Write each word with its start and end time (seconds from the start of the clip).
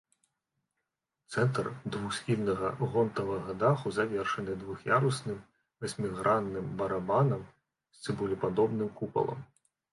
Цэнтр 1.33 1.65
двухсхільнага 1.95 2.71
гонтавага 2.95 3.51
даху 3.65 3.93
завершаны 3.99 4.57
двух'ярусным 4.63 5.39
васьмігранным 5.85 6.65
барабанам 6.83 7.47
з 7.49 7.97
цыбулепадобным 8.07 8.95
купалам. 9.01 9.49